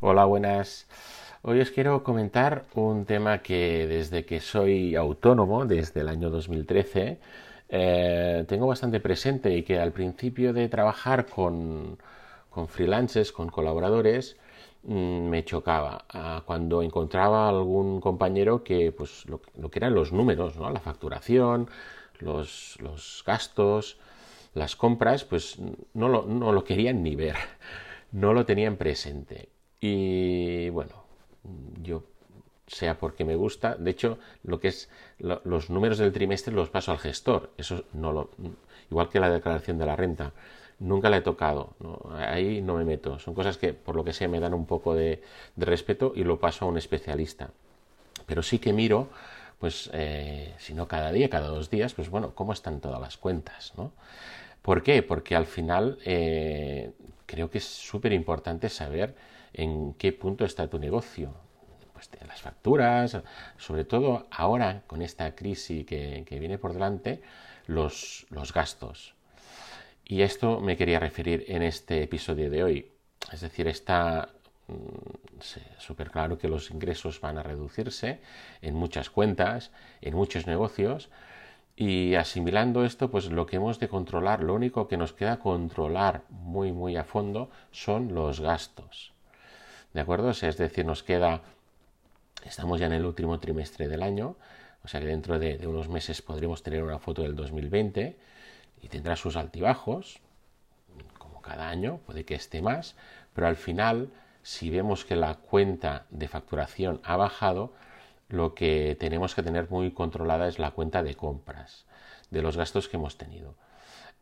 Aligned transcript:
Hola, 0.00 0.26
buenas. 0.26 0.86
Hoy 1.40 1.60
os 1.60 1.70
quiero 1.70 2.04
comentar 2.04 2.66
un 2.74 3.06
tema 3.06 3.38
que 3.38 3.86
desde 3.86 4.26
que 4.26 4.40
soy 4.40 4.94
autónomo, 4.94 5.64
desde 5.64 6.02
el 6.02 6.08
año 6.10 6.28
2013, 6.28 7.18
eh, 7.70 8.44
tengo 8.46 8.66
bastante 8.66 9.00
presente 9.00 9.56
y 9.56 9.62
que 9.62 9.78
al 9.78 9.92
principio 9.92 10.52
de 10.52 10.68
trabajar 10.68 11.24
con, 11.26 11.96
con 12.50 12.68
freelancers, 12.68 13.32
con 13.32 13.48
colaboradores, 13.48 14.36
mm, 14.82 15.28
me 15.30 15.44
chocaba 15.46 16.04
ah, 16.10 16.42
cuando 16.44 16.82
encontraba 16.82 17.48
algún 17.48 18.00
compañero 18.00 18.62
que 18.64 18.92
pues 18.92 19.24
lo, 19.26 19.40
que 19.70 19.78
eran 19.78 19.94
los 19.94 20.12
números, 20.12 20.56
¿no? 20.56 20.70
la 20.70 20.80
facturación, 20.80 21.70
los, 22.18 22.76
los 22.80 23.22
gastos, 23.26 23.98
las 24.54 24.76
compras, 24.76 25.24
pues 25.24 25.58
no 25.94 26.08
lo, 26.08 26.26
no 26.26 26.52
lo 26.52 26.64
querían 26.64 27.02
ni 27.02 27.16
ver, 27.16 27.36
no 28.12 28.34
lo 28.34 28.44
tenían 28.44 28.76
presente. 28.76 29.55
Y 29.80 30.70
bueno, 30.70 31.04
yo 31.82 32.02
sea 32.66 32.98
porque 32.98 33.24
me 33.24 33.36
gusta, 33.36 33.76
de 33.76 33.90
hecho, 33.90 34.18
lo 34.42 34.58
que 34.58 34.68
es 34.68 34.90
los 35.18 35.70
números 35.70 35.98
del 35.98 36.12
trimestre 36.12 36.52
los 36.52 36.68
paso 36.68 36.92
al 36.92 36.98
gestor, 36.98 37.52
eso 37.56 37.84
no 37.92 38.12
lo, 38.12 38.30
igual 38.90 39.08
que 39.08 39.20
la 39.20 39.30
declaración 39.30 39.78
de 39.78 39.86
la 39.86 39.96
renta, 39.96 40.32
nunca 40.80 41.08
la 41.08 41.18
he 41.18 41.20
tocado, 41.20 41.74
ahí 42.16 42.60
no 42.60 42.74
me 42.74 42.84
meto, 42.84 43.18
son 43.18 43.34
cosas 43.34 43.56
que 43.56 43.72
por 43.72 43.94
lo 43.94 44.04
que 44.04 44.12
sea 44.12 44.28
me 44.28 44.40
dan 44.40 44.52
un 44.52 44.66
poco 44.66 44.94
de, 44.94 45.22
respeto 45.56 46.12
y 46.14 46.24
lo 46.24 46.40
paso 46.40 46.64
a 46.64 46.68
un 46.68 46.76
especialista, 46.76 47.50
pero 48.26 48.42
sí 48.42 48.58
que 48.58 48.72
miro, 48.72 49.08
pues, 49.60 49.88
eh, 49.92 50.54
si 50.58 50.74
no 50.74 50.88
cada 50.88 51.12
día, 51.12 51.30
cada 51.30 51.48
dos 51.48 51.70
días, 51.70 51.94
pues 51.94 52.10
bueno, 52.10 52.34
cómo 52.34 52.52
están 52.52 52.80
todas 52.80 53.00
las 53.00 53.16
cuentas, 53.16 53.72
¿no? 53.76 53.92
¿Por 54.66 54.82
qué? 54.82 55.04
Porque 55.04 55.36
al 55.36 55.46
final 55.46 55.96
eh, 56.04 56.90
creo 57.24 57.48
que 57.48 57.58
es 57.58 57.64
súper 57.64 58.12
importante 58.12 58.68
saber 58.68 59.14
en 59.52 59.94
qué 59.94 60.10
punto 60.10 60.44
está 60.44 60.66
tu 60.66 60.80
negocio. 60.80 61.32
Pues 61.92 62.10
las 62.26 62.40
facturas, 62.40 63.16
sobre 63.58 63.84
todo 63.84 64.26
ahora 64.28 64.82
con 64.88 65.02
esta 65.02 65.36
crisis 65.36 65.86
que, 65.86 66.26
viene 66.40 66.58
por 66.58 66.72
delante, 66.72 67.22
los, 67.68 68.26
los 68.30 68.52
gastos. 68.52 69.14
Y 70.04 70.22
esto 70.22 70.58
me 70.58 70.76
quería 70.76 70.98
referir 70.98 71.44
en 71.46 71.62
este 71.62 72.02
episodio 72.02 72.50
de 72.50 72.64
hoy. 72.64 72.90
Es 73.32 73.42
decir, 73.42 73.68
está 73.68 74.30
mm, 74.66 75.38
súper 75.78 76.10
claro 76.10 76.38
que 76.38 76.48
los 76.48 76.72
ingresos 76.72 77.20
van 77.20 77.38
a 77.38 77.44
reducirse 77.44 78.18
en 78.62 78.74
muchas 78.74 79.10
cuentas, 79.10 79.70
en 80.00 80.16
muchos 80.16 80.48
negocios, 80.48 81.08
y 81.76 82.14
asimilando 82.14 82.86
esto, 82.86 83.10
pues 83.10 83.30
lo 83.30 83.44
que 83.44 83.56
hemos 83.56 83.78
de 83.78 83.88
controlar, 83.88 84.42
lo 84.42 84.54
único 84.54 84.88
que 84.88 84.96
nos 84.96 85.12
queda 85.12 85.38
controlar 85.38 86.22
muy, 86.30 86.72
muy 86.72 86.96
a 86.96 87.04
fondo 87.04 87.50
son 87.70 88.14
los 88.14 88.40
gastos. 88.40 89.12
¿De 89.92 90.00
acuerdo? 90.00 90.30
es 90.30 90.40
decir, 90.56 90.86
nos 90.86 91.02
queda, 91.02 91.42
estamos 92.44 92.80
ya 92.80 92.86
en 92.86 92.94
el 92.94 93.04
último 93.04 93.38
trimestre 93.38 93.88
del 93.88 94.02
año, 94.02 94.36
o 94.82 94.88
sea 94.88 95.00
que 95.00 95.06
dentro 95.06 95.38
de, 95.38 95.58
de 95.58 95.66
unos 95.66 95.88
meses 95.88 96.22
podremos 96.22 96.62
tener 96.62 96.82
una 96.82 96.98
foto 96.98 97.22
del 97.22 97.36
2020 97.36 98.16
y 98.80 98.88
tendrá 98.88 99.14
sus 99.14 99.36
altibajos, 99.36 100.20
como 101.18 101.42
cada 101.42 101.68
año, 101.68 101.98
puede 102.06 102.24
que 102.24 102.34
esté 102.34 102.62
más, 102.62 102.94
pero 103.34 103.48
al 103.48 103.56
final, 103.56 104.10
si 104.42 104.70
vemos 104.70 105.04
que 105.04 105.16
la 105.16 105.34
cuenta 105.34 106.06
de 106.08 106.28
facturación 106.28 107.00
ha 107.04 107.16
bajado, 107.16 107.74
lo 108.28 108.54
que 108.54 108.96
tenemos 108.98 109.34
que 109.34 109.42
tener 109.42 109.70
muy 109.70 109.92
controlada 109.92 110.48
es 110.48 110.58
la 110.58 110.72
cuenta 110.72 111.02
de 111.02 111.14
compras, 111.14 111.86
de 112.30 112.42
los 112.42 112.56
gastos 112.56 112.88
que 112.88 112.96
hemos 112.96 113.16
tenido. 113.16 113.54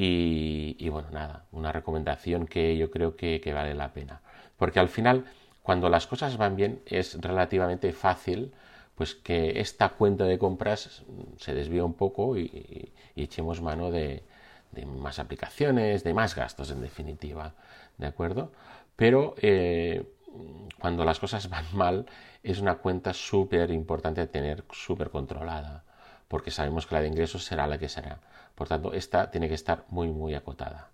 Y, 0.00 0.88
bueno, 0.90 1.10
nada, 1.10 1.46
una 1.50 1.72
recomendación 1.72 2.46
que 2.46 2.76
yo 2.76 2.88
creo 2.88 3.16
que, 3.16 3.42
vale 3.52 3.74
la 3.74 3.92
pena. 3.92 4.20
Porque 4.56 4.78
al 4.78 4.88
final, 4.88 5.24
cuando 5.62 5.88
las 5.88 6.06
cosas 6.06 6.36
van 6.36 6.54
bien, 6.54 6.80
es 6.86 7.20
relativamente 7.20 7.92
fácil 7.92 8.52
pues 8.94 9.14
que 9.14 9.60
esta 9.60 9.90
cuenta 9.90 10.24
de 10.24 10.38
compras 10.38 11.02
se 11.36 11.54
desvíe 11.54 11.80
un 11.82 11.94
poco 11.94 12.36
y, 12.36 12.92
echemos 13.16 13.60
mano 13.60 13.90
de, 13.90 14.22
más 14.86 15.18
aplicaciones, 15.18 16.04
de 16.04 16.14
más 16.14 16.36
gastos 16.36 16.70
en 16.70 16.80
definitiva, 16.80 17.54
¿de 17.96 18.06
acuerdo? 18.06 18.52
Pero 18.94 19.34
eh, 19.38 20.04
cuando 20.80 21.04
las 21.04 21.18
cosas 21.18 21.48
van 21.48 21.64
mal, 21.72 22.06
es 22.42 22.60
una 22.60 22.76
cuenta 22.76 23.12
súper 23.14 23.70
importante 23.70 24.26
tener 24.26 24.64
súper 24.70 25.10
controlada, 25.10 25.84
porque 26.28 26.50
sabemos 26.50 26.86
que 26.86 26.94
la 26.94 27.00
de 27.02 27.08
ingresos 27.08 27.44
será 27.44 27.66
la 27.66 27.78
que 27.78 27.88
será. 27.88 28.20
Por 28.54 28.68
tanto, 28.68 28.92
esta 28.92 29.30
tiene 29.30 29.48
que 29.48 29.54
estar 29.54 29.84
muy, 29.88 30.08
muy 30.08 30.34
acotada. 30.34 30.90